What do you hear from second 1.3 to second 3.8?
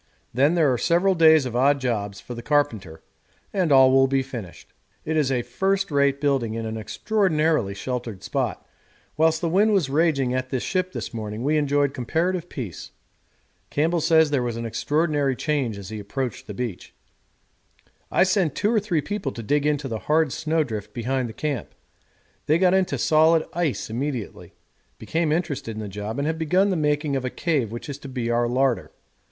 of odd jobs for the carpenter, and